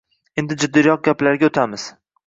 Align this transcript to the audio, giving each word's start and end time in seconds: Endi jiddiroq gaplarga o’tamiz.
Endi 0.43 0.57
jiddiroq 0.63 1.05
gaplarga 1.11 1.51
o’tamiz. 1.53 1.91